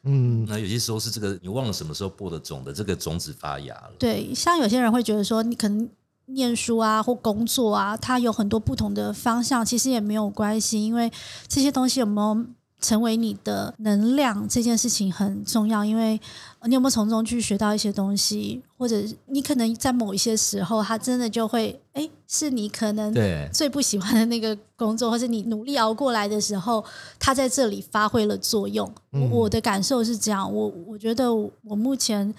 [0.05, 3.93] 嗯，那有些时候是这个，你忘了什么时候播的种的，这个种子发芽了。
[3.99, 5.87] 对，像有些人会觉得说，你可能
[6.25, 11.13] 念书啊或工作啊，它有很多不同的方向，其实也没有关系，因为
[11.47, 12.47] 这些东西有没有？
[12.81, 16.21] 成为你的能量这件事情很重要，因为
[16.65, 23.15] 你有没有从中去学到一些东西，或者你可能在某一些时候，他真的就会哎，是你可能
[23.51, 26.85] 最不喜欢的那个工作，或者你努力熬过来的时候，
[27.19, 28.89] 他在这里发挥了作用。
[29.31, 32.33] 我的感受是这样，我我觉得我目前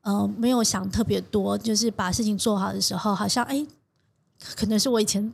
[0.00, 3.66] 呃没有想特别多，就是把事情做好的时候，好像哎，
[4.56, 5.30] 可能是我以前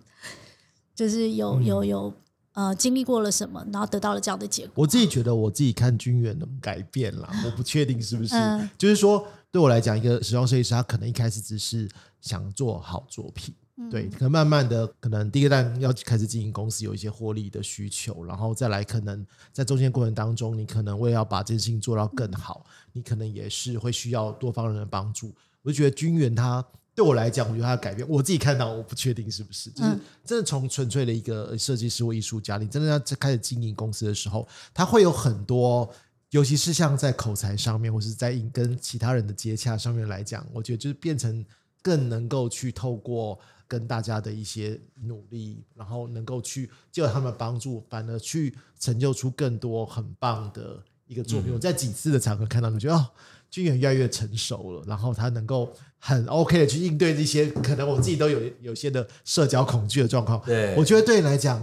[0.95, 2.13] 就是有有有。
[2.61, 4.73] 呃，经历过了什么，然后得到了这样的结果。
[4.75, 8.35] 我自己觉得，我自己看君远的改变了，我不确定是不是。
[8.77, 11.89] 就是说，对我来讲，一个时装设计师，他可能一开始只是
[12.21, 13.55] 想做好作品，
[13.91, 25.35] 对，可能慢慢的，可能第一个段要开始经营公司，有一些获利的需求，然后再来，可能在中间过程当中，你可能为了要把这件事情做到更好，你可能也是会需要多方人的帮助。
[25.63, 26.63] 我就觉得君远他。
[26.95, 35.89] 对我来讲，我觉得他的改变，我自己看到，我不确定是不是，就是真的从纯粹的一个设计师或艺术家，你真的要开始经营公司的时候，他会有很多，
[36.31, 41.45] 尤其是像在口才上面，或是在跟其他人的接洽上面来讲，我觉得就是变成
[41.81, 51.53] 更能够去透过跟大家的一些努力，然后能够去借他们帮助，反而去成就出更多很棒的一个作品。
[51.53, 53.07] 我在几次的场合看到，你觉得哦。
[53.51, 55.69] 军远越来越成熟了，然后他能够
[55.99, 60.41] 很 OK 的去应对这些可能我自己都有有些的社交恐惧的状况。
[60.47, 61.61] 对，我觉得对你来讲，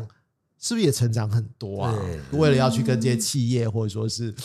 [0.60, 1.98] 是不是也成长很多啊？
[2.34, 4.36] 为了要去跟这些企业或者说是，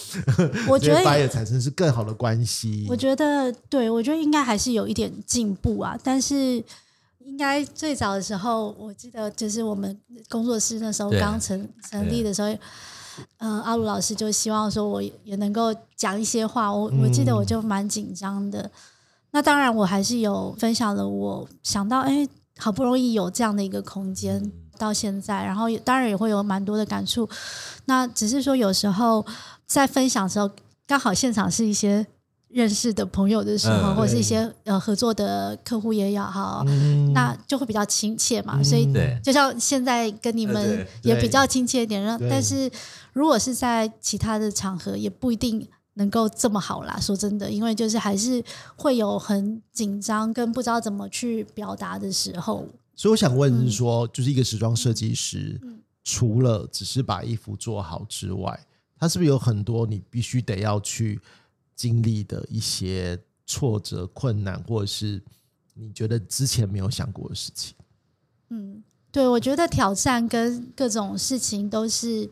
[0.68, 2.86] 我 觉得也产生是更好的关系。
[2.88, 5.98] 我觉得，对我觉得应该还是有一点进步啊。
[6.04, 6.62] 但是，
[7.24, 12.56] 应该最早的时候，我记得就是我们工作室那时候刚成成立的时候。
[13.38, 16.72] 嗯，阿鲁老师就希望说，我也能够讲一些话。
[16.72, 18.70] 我我记得我就蛮紧张的。
[19.32, 21.08] 那当然，我还是有分享了。
[21.08, 27.28] 我想到，哎，好不容易有这样的一个空间，到现在，然后当然也会有蛮多的感触。
[27.86, 29.24] 那只是说，有时候
[29.66, 30.50] 在分享的时候，
[30.86, 32.06] 刚好现场是一些
[32.52, 36.62] 认识的朋友的时候，或者是一些呃合作的客户也要哈，
[37.14, 38.62] 那就会比较亲切嘛。
[38.62, 38.86] 所以，
[39.22, 42.70] 就像现在跟你们也比较亲切一点，但是。
[43.14, 46.98] 如果是在其他的场合，也不一定能够这么好啦。
[46.98, 48.42] 说真的，因为就是还是
[48.74, 52.66] 会有很紧张跟不知道怎么去表达的时候。
[52.96, 55.60] 所以我想问是说，就是一个时装设计师，
[56.02, 58.58] 除了只是把衣服做好之外，
[58.98, 61.20] 他是不是有很多你必须得要去
[61.74, 65.22] 经历的一些挫折、困难，或者是
[65.74, 67.74] 你觉得之前没有想过的事情？
[68.50, 72.30] 嗯，对，我觉得挑战跟各种事情都是。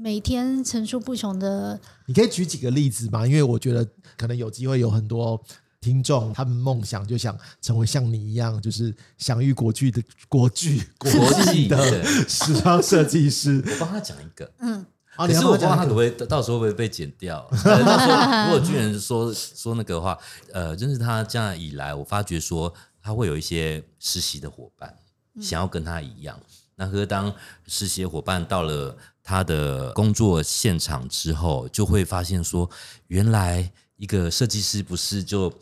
[0.00, 1.80] 每天层出不穷的。
[2.06, 3.26] 你可以举几个例子吗？
[3.26, 3.84] 因为我觉得
[4.16, 5.42] 可能有机会有很多
[5.80, 11.10] 听众，他们梦想就想成为像你一样，就是享誉国际的国际国
[11.42, 13.60] 际的时装设计师。
[13.66, 14.86] 我帮他讲一个，嗯。
[15.18, 15.26] 啊！
[15.26, 17.44] 可是我不知道他会不会到时候会不会被剪掉。
[17.50, 20.16] 如果巨人说说那个话，
[20.52, 24.96] 呃，认识他这样以来，我发觉说他会有一些实习的伙伴
[25.40, 26.38] 想要跟他一样。
[26.76, 27.34] 那可是当
[27.66, 32.70] 实习伙伴到了他的工作现场之后，就会发现说，
[33.08, 35.52] 原来一个设计师不是就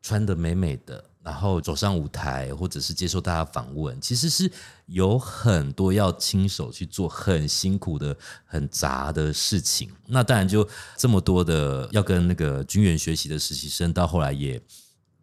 [0.00, 1.04] 穿的美美的。
[1.24, 4.50] 然后走上舞台，或者是接受大家访问，其实是
[4.86, 9.88] 有很多要亲手去做很辛苦的、很杂的事情。
[10.06, 14.60] 那当然，就这么多的要跟那个军员学习的实习生，到后来也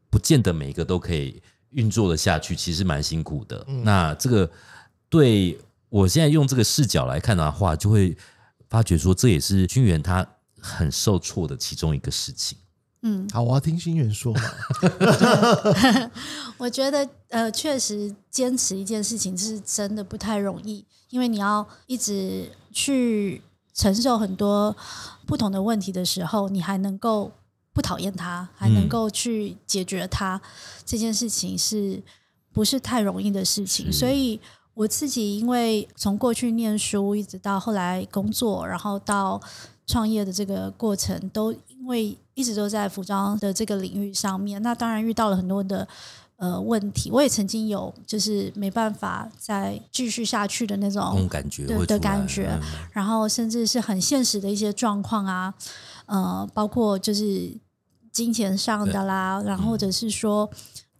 [0.09, 3.65] 不见得每一个都可以运作的下去，其实蛮辛苦的。
[3.83, 4.49] 那这个
[5.09, 5.59] 对
[5.89, 8.17] 我现在用这个视角来看的话，就会
[8.69, 10.25] 发觉说，这也是军员他
[10.61, 12.57] 很受挫的其中一个事情。
[13.01, 14.41] 嗯，好，我要听心源说嘛。
[16.57, 23.41] 我觉得，呃，确实坚持一件事情是真的不太容易，因为你要一直去
[23.73, 24.75] 承受很多
[25.25, 27.31] 不同的问题的时候，你还能够
[27.71, 30.41] 不讨厌它，还能够去解决他，
[30.85, 32.03] 这件事情是
[32.51, 33.89] 不是太容易的事情？
[33.89, 34.41] 所以
[34.73, 39.39] 我自己，因为从过去念书，一直到后来工作，然后到
[39.87, 42.17] 创业的这个过程，都因为。
[42.39, 45.85] 一直都在服装的这个领域上面，那当然遇到了很多的
[46.37, 47.11] 呃问题。
[47.11, 52.57] 我也曾经有就是没办法再继续下去的那种感觉的感觉，
[52.93, 55.53] 然后甚至是很现实的一些状况啊，
[56.05, 57.51] 呃，包括就是
[58.13, 60.49] 金钱上的啦，然后或者是说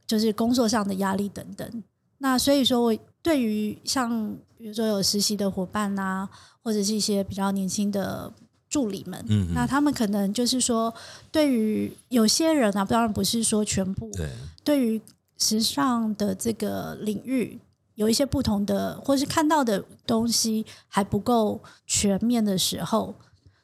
[0.06, 1.84] 就是工作上的压力等等。
[2.18, 6.28] 那所以说我对于像比如说有实习的伙伴呐，
[6.62, 8.34] 或者是一些比较年轻的。
[8.70, 10.94] 助理们，那他们可能就是说，
[11.32, 14.30] 对于有些人啊，当然不是说全部，对，
[14.64, 15.02] 对于
[15.40, 17.60] 时尚的这个领域，
[17.96, 23.16] 有一些不同的，或是看到的东西还不够全面的时候，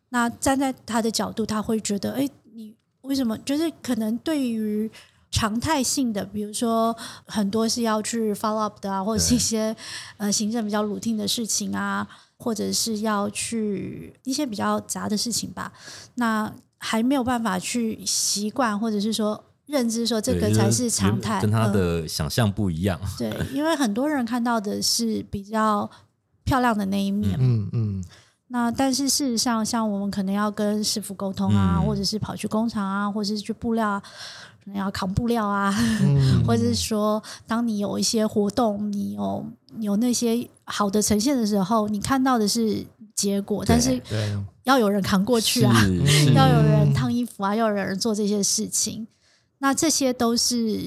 [0.09, 3.37] 那站在他的角度，他会觉得，哎，你为什么？
[3.39, 4.89] 就是可能对于
[5.29, 6.95] 常态性的，比如说
[7.27, 9.75] 很多是要去 follow up 的啊，或者是一些
[10.17, 12.07] 呃行政比较 routine 的事情啊。
[12.45, 15.73] 或者是要去一些比较杂的事情吧，
[16.13, 22.99] 那还没有办法去习惯，或者是说认知说这个才是常态，跟他的想象不一样。
[23.17, 25.89] 对， 因为很多人看到的是比较
[26.43, 28.03] 漂亮的那一面，嗯嗯。
[28.49, 33.99] 那但是事实上，像我们可能要跟师傅沟通啊，或者是跑去工厂啊，或者是去布料。
[34.73, 35.71] 要扛布料啊，
[36.47, 39.45] 或者是说，当你有一些活动，你有
[39.79, 44.01] 有那些好的呈现的时候，你看到的是结果，但是
[44.63, 45.75] 要有人扛过去啊，
[46.35, 49.07] 要有人烫衣服啊，要有人做这些事情，
[49.59, 50.79] 那这些都是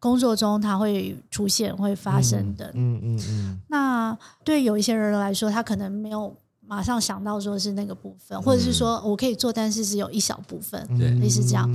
[0.00, 2.70] 工作中它会出现会发生的。
[2.74, 3.60] 嗯嗯嗯。
[3.68, 6.34] 那对有一些人来说，他可能没有
[6.66, 10.86] 马上想到说是那个部分，或者是说我可以做，但是只有一小部分，
[11.20, 11.68] 类似这样。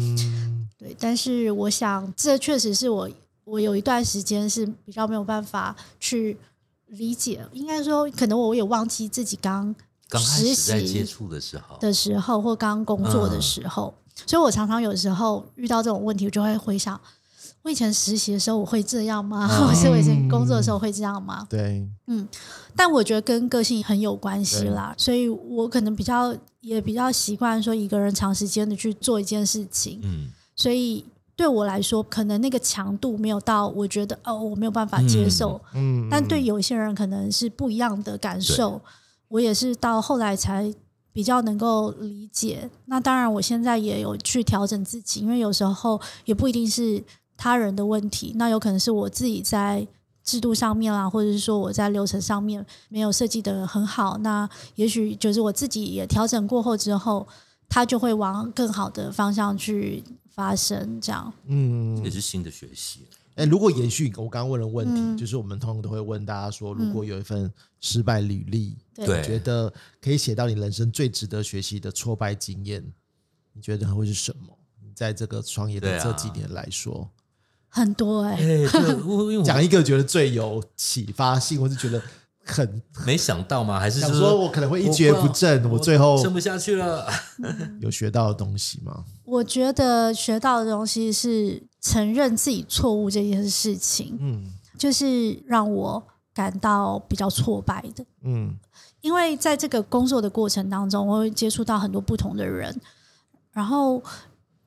[0.84, 3.10] 对，但是我想，这确实是我
[3.46, 6.38] 我有一段时间是比较没有办法去
[6.88, 9.74] 理解，应该说，可能我也忘记自己刚
[10.10, 13.94] 刚实习接触的时候的时候，或刚工作的时候，
[14.28, 17.00] 所以我常常有时候遇到这种问题，我就会回想，
[17.64, 19.48] 我以前实习的时候我会这样吗？
[19.48, 21.48] 或是我以前工作的时候会这样吗？
[21.50, 22.28] 对，嗯，
[22.76, 30.32] 但我觉得跟个性很有关系啦，所以我可能比较也比较习惯说一个人长时间的去做一件事情，嗯。
[30.56, 31.04] 所以
[31.36, 35.60] 对我来说，可能那个强度没有到，我觉得哦，我没有办法接受。
[35.74, 38.80] 嗯，但对有一些人可能是不一样的感受。
[39.30, 40.72] 我也是到后来才
[41.12, 42.70] 比较能够理解。
[42.86, 47.04] 那当然，我现在也有去调整自己，因为有时候也不一定是
[47.36, 49.88] 他人的问题，那有可能是我自己在
[50.24, 54.20] 制度上面啦，或者是说我在流程上面没有设计的很好。
[54.20, 57.28] 那也许就是我自己也调整过后之后，
[57.68, 60.04] 他就会往更好的方向去。
[60.34, 63.02] 发生这样，嗯，也是新的学习。
[63.36, 72.84] 哎，如果延续我刚刚问的问题，就是我们通常都会问大家说，如果有一份失败履历，对，觉得可以写到你人生最值得学习的挫败经验，
[73.54, 74.58] 你觉得会是什么？
[74.84, 77.10] 你在这个创业的这几年来说，
[77.70, 78.40] 很多哎，
[79.44, 82.02] 讲一个觉得最有启发性，或是觉得。
[82.46, 83.80] 很没想到吗？
[83.80, 85.70] 还是想说我可能会一蹶不振？
[85.72, 87.08] 我最后撑不下去了。
[87.80, 89.06] 有学到的东西吗？
[89.24, 94.18] 我觉得学到的东西是承认自己错误这件事情。
[94.20, 98.06] 嗯，就是让我感到比较挫败的。
[98.24, 98.58] 嗯，
[99.02, 102.78] 因为在这个工作的过程当中，我会接触到很多不同的人，
[103.52, 104.04] 然后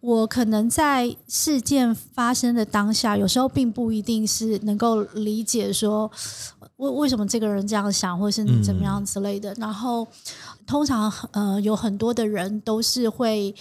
[0.00, 6.10] 我可能在事件发生的当下，有时候并不一定是能够理解说
[6.76, 9.54] 为为什么这个人这样想，或是怎么样之类的。
[9.54, 10.06] 然后
[10.66, 13.54] 通常呃有很多的人都是会。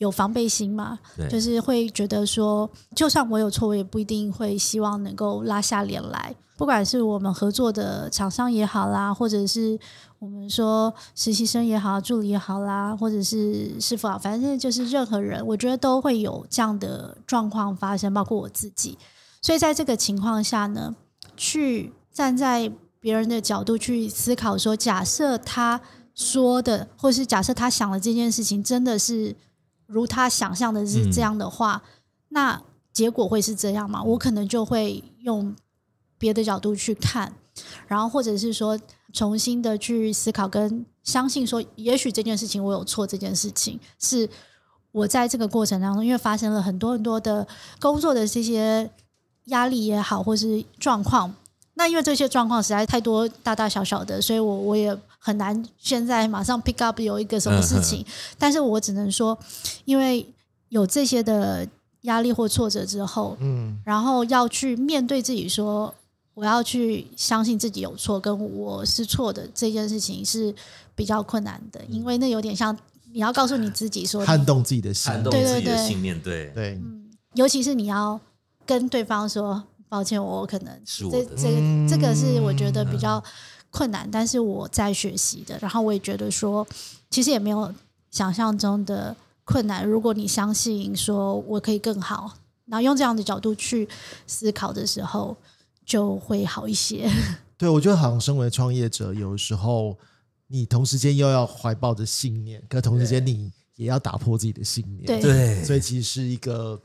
[0.00, 0.98] 有防备心嘛？
[1.28, 2.66] 就是会觉得说，
[2.96, 6.34] 就算我有错，我也不一定会希望能够拉下脸来。
[6.56, 9.78] 不管是我们合作的厂商也好啦，或者是
[10.18, 18.96] 我们说实习生也好、助理也好啦，或者是师傅啊，反正就是任何人，我觉得都会有这样的状况发生，包括我自己。
[19.42, 20.96] 所以在这个情况下呢，
[21.36, 25.80] 去站在别人的角度去思考，说假设他
[26.14, 29.36] 说的，或是假设他想的这件事情，真的是。
[29.92, 31.82] 如他想象的是这样的话，
[32.28, 34.00] 那结果会是这样吗？
[34.00, 35.52] 我可能就会用
[36.16, 37.34] 别的角度去看，
[37.88, 38.78] 然后或者是说
[39.12, 44.30] 重新的去思考跟相信，说也许这件事情我有错，这件事情是
[44.92, 47.44] 我在这个过程当中，因为发生了很多很多的
[47.80, 48.88] 工作的这些
[49.46, 51.34] 压力也好，或是状况。
[51.80, 58.04] 那因为这些状况实在太多，大大小小的，所以我我也很难现在马上 pick up 有一个什么事情。
[58.36, 59.38] 但是我只能说，
[59.86, 60.26] 因为
[60.68, 61.66] 有这些的
[62.02, 65.94] 压力或挫折之后，嗯，然后要去面对自己，说
[66.34, 70.54] 我要去相信自己有错，跟我是错的这件事情是
[70.94, 72.76] 比较困难的，因为那有点像
[73.10, 76.52] 你要告诉你自己说，撼动自己的心，对对对，信念，对。
[76.54, 78.20] 对，嗯，尤其是你要
[78.66, 79.64] 跟对方说。
[79.90, 83.22] 抱歉，我可能这这个这个是我觉得比较
[83.70, 85.58] 困难，但是我在学习的。
[85.60, 86.64] 然后我也觉得说，
[87.10, 87.74] 其实也没有
[88.08, 89.84] 想象中的困难。
[89.84, 92.32] 如果你相信说我可以更好，
[92.66, 93.88] 然后用这样的角度去
[94.28, 95.36] 思考的时候，
[95.84, 97.10] 就会好一些。
[97.58, 99.98] 对，我觉得好像身为创业者，有时候
[100.46, 105.20] 你同时间又要怀抱着信念，可同时间你也要打破自己的信念。
[105.20, 106.80] 对，所以其实是一个。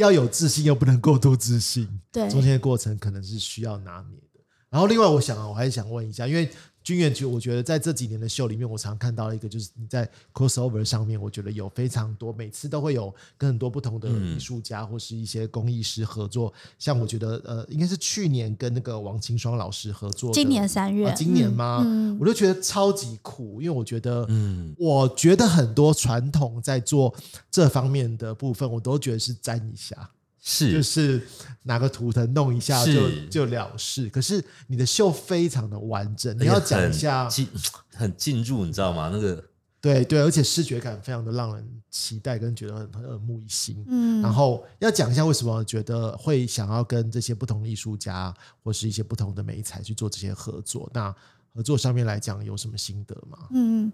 [0.00, 4.40] 要有自信，又不能过度自信，对，中间的过程可能是需要拿捏的。
[4.68, 6.50] 然后，另外，我想啊，我还是想问一下，因为。
[6.82, 16.52] 君远，就我觉得在这几年的秀里面，我常看到一个，就是你在 crossover 上面，我觉得有非常多，每次都会有跟很多不同的艺术家或是一些工艺师合作。
[16.78, 21.84] 像我觉得，呃，应该是去年跟那个王清霜老师合作，今年三月，今年吗？
[22.18, 27.14] 我就觉得超级酷，因为我觉得，嗯，我觉得很多传统在做
[27.50, 30.10] 这方面的部分，我都觉得是沾一下。
[30.40, 31.22] 是，就是
[31.64, 34.08] 拿个图腾弄一下就就了事。
[34.08, 37.28] 可是你的秀非常的完整，你要讲一下，
[37.94, 39.10] 很进入，你知道吗？
[39.12, 39.44] 那个
[39.80, 43.84] 对对，而且视觉感非常的让人期待，跟觉得很很耳目一新。
[43.86, 50.90] 嗯，然后要讲一下为什么觉得会想要跟这些不同艺术家或是一些不同的美材去做这些合作。
[50.94, 51.14] 那
[51.54, 53.38] 合作上面来讲有什么心得吗？
[53.52, 53.92] 嗯，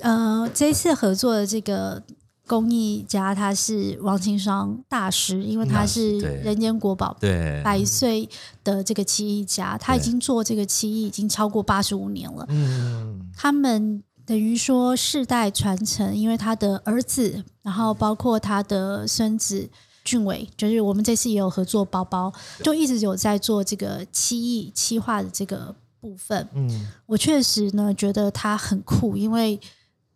[0.00, 2.02] 呃，这次合作的这个。
[2.50, 8.28] 工艺家他是王清霜大师，因为他是人间国宝，对百岁
[8.64, 12.44] 的这个漆艺家，他已经做这个漆艺已经超过八十五年了。
[12.48, 19.70] 嗯，他们等于说世代传承，因为他的儿子，然后包括他的孙子
[20.02, 22.32] 俊伟，就是我们这次也有合作包包，
[22.64, 26.48] 就一直有在做这个漆艺漆画的这个部分。
[26.54, 29.60] 嗯，我确实呢觉得他很酷，因为。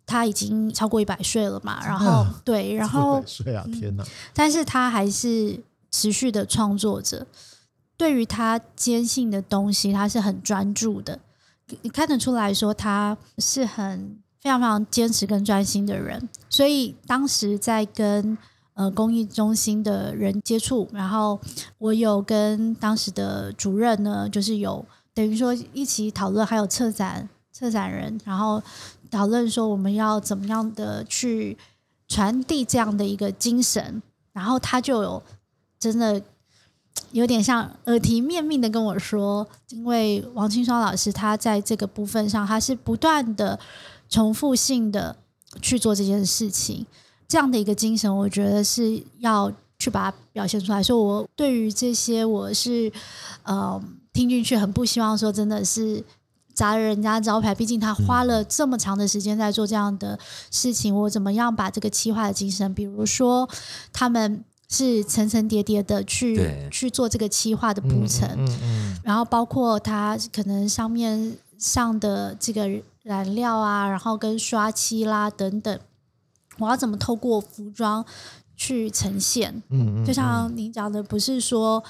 [0.06, 1.84] 他已经超过一百岁了嘛？
[1.84, 4.04] 然后 对，然后岁啊，天哪！
[4.34, 5.58] 但是他还是
[5.90, 7.26] 持续的创作者。
[7.96, 11.18] 对于他坚信的东西，他是很专注的。
[11.82, 16.28] 你看得出来说，他是很非常非常坚持跟专心的人。
[16.50, 18.36] 所以当时在跟
[18.74, 21.40] 呃公益中心的人接触，然后
[21.78, 24.84] 我有跟当时的主任呢，就是有
[25.14, 28.62] 等于说一起讨论，还有策展策展人，然后。
[29.14, 31.56] 讨论说我们要怎么样的去
[32.08, 34.02] 传递这样的一个精神，
[34.32, 35.22] 然后他就有
[35.78, 36.20] 真的
[37.12, 43.58] 有点像耳提面命的跟我说，因为王清霜老师他在这个部分上，他是不断的
[44.08, 45.16] 重复性的
[45.62, 46.84] 去做这件事情，
[47.28, 50.82] 这样的一个精神，我觉得是要去把它表现出来。
[50.82, 52.92] 所以，我对于这些，我是
[53.44, 53.80] 呃
[54.12, 56.02] 听进去很不希望说，真的是。
[56.54, 60.18] 砸了人家招牌，毕竟他花了这么长的时间在做这样的
[60.50, 60.94] 事情。
[60.94, 63.48] 我怎么样把这个企划的精神，比如说
[63.92, 68.38] 他们是层层叠叠的去去做这个企划的铺陈，
[69.02, 72.70] 然后包括他可能上面上的这个
[73.02, 75.78] 染料啊，然后跟刷漆啦等等，
[76.58, 78.04] 我要怎么透过服装
[78.56, 79.62] 去呈现？
[79.70, 81.82] 嗯嗯，就像您讲的，不是说。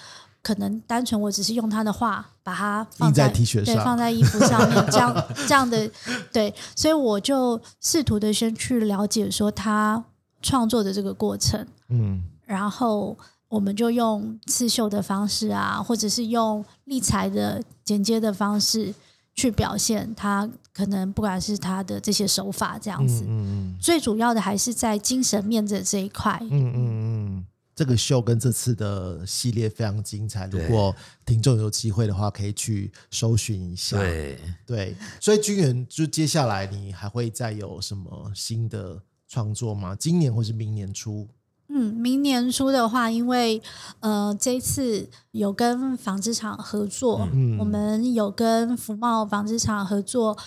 [0.44, 5.90] 可能单纯我只是用他的话把它放在 T 恤上，对，放在衣服上面， 这样这样的
[6.30, 10.04] 对，所以我就试图的先去了解说他
[10.42, 13.16] 创作的这个过程，嗯，然后
[13.48, 18.94] 我们就用刺绣的方式啊，或者是用立裁的剪接的方式
[19.34, 27.46] 去表现他可能不管是他的这些手法这样子，嗯嗯，最主要的还是在精神面的这一块，嗯嗯嗯。
[27.74, 30.94] 这个秀跟这次的系列非常精彩，如果
[31.26, 33.98] 听众有机会的话，可以去搜寻一下。
[33.98, 39.96] 对对，所以君元，就接下来你还会再有什么新的创作吗？
[39.98, 41.26] 今年或是明年初？
[41.68, 43.60] 嗯，明年初的话，因为
[44.00, 50.38] 呃，这次有跟纺织厂合作，嗯我们有跟福茂纺织厂合作。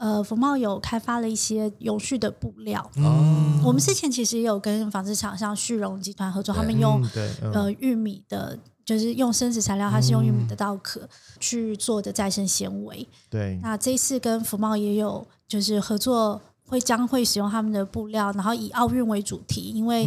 [0.00, 2.80] 呃，福茂有开发了一些永续的布料。
[2.96, 7.06] 哦，我们之前其实也有跟纺织厂像旭荣集团合作，他们用
[7.52, 11.06] 呃玉米的，就是用生殖材料，它是用玉米的稻壳
[11.38, 13.06] 去做的再生纤维。
[13.28, 20.06] 对，那这一次跟福茂也有就是合作，会将会使用他们的布料，然后以奥运为主题，因为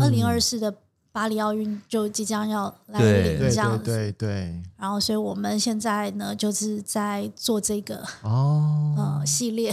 [0.00, 0.74] 二零二四的。
[1.14, 4.60] 巴黎奥运就即将要来临，这样子，对对。
[4.76, 9.72] 然后，所以我们现在呢，就是在做这个哦呃系列。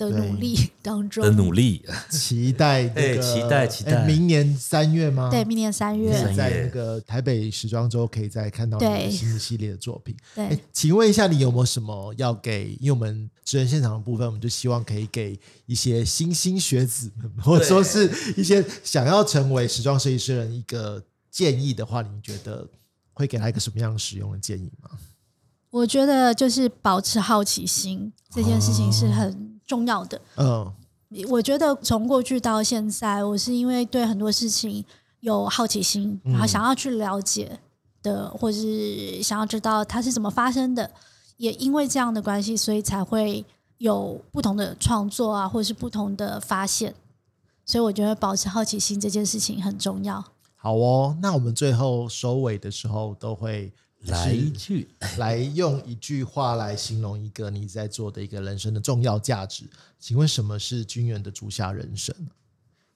[0.08, 5.28] 的努力当中的努力，期待对期待期待明年三月吗？
[5.30, 10.16] 对，明年三月在那个台北时装周可以再看到你的新系列的作品。
[10.34, 12.76] 对，请问一下，你有没有什么要给？
[12.80, 22.66] 因为我们职人现场的部分，我们就希望可以给一些新兴学子们， 或者说是一些想要成为时装设计师的人一个建议的话，你觉得
[23.12, 24.90] 会给他一个什么样使用的建议吗？
[25.70, 29.49] 我觉得就是保持好奇心，这件事情是很。
[29.70, 30.74] 重要的，嗯，
[31.28, 34.84] 我觉得从过去到现在，我是因为对很多事情
[35.20, 37.60] 有好奇心，然后想要去了解
[38.02, 40.90] 的，或是想要知道它是怎么发生的，
[41.36, 43.44] 也因为这样的关系，所以才会
[43.78, 46.92] 有不同的创作啊，或者是不同的发现。
[47.64, 50.24] 所以我觉得保持好奇心这件事情很重要。
[50.56, 53.72] 好哦，那我们最后收尾的时候都会。
[54.06, 54.88] 来一句，
[55.18, 59.64] 来用一句话来形容一个你在做的一个人生的重要价值。
[59.98, 62.14] 请问什么是君远的足下人生？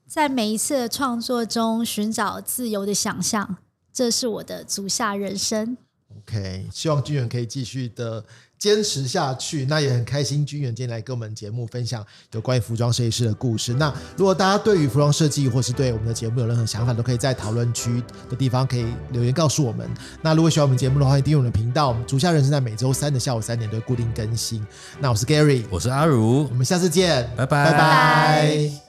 [0.06, 3.56] 在每一次的创作中寻找自由的想象，
[3.92, 5.76] 这是我的足下人生。
[6.16, 8.24] OK，希望君远可以继续的。
[8.58, 10.44] 坚持下去，那也很开心。
[10.44, 13.74] 君远今天来跟我们节目分享有关于服装设计师的故事。
[13.74, 19.88] 那如果大家对于服装设计或是对我们的节目有任何想法，都可以在讨论区的地方可以留言告诉我们。
[20.22, 21.88] 那如果喜欢我们节目的话，欢迎订阅我们的频道。
[21.88, 24.64] 我们足下人生在每周三的下午三点都会固定更新。
[25.00, 28.83] 那我是 Gary，我是阿如，我们下次见，拜拜拜拜。